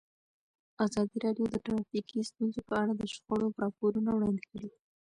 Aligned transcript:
ازادي 0.85 1.17
راډیو 1.25 1.45
د 1.49 1.55
ټرافیکي 1.65 2.17
ستونزې 2.29 2.61
په 2.69 2.73
اړه 2.81 2.93
د 2.95 3.03
شخړو 3.13 3.47
راپورونه 3.63 4.09
وړاندې 4.13 4.43
کړي. 4.51 4.69